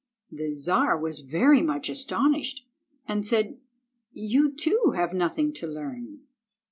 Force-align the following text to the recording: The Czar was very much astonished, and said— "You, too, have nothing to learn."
The 0.31 0.55
Czar 0.55 0.97
was 0.97 1.19
very 1.19 1.61
much 1.61 1.87
astonished, 1.87 2.65
and 3.07 3.23
said— 3.23 3.59
"You, 4.11 4.51
too, 4.51 4.93
have 4.95 5.13
nothing 5.13 5.53
to 5.53 5.67
learn." 5.67 6.21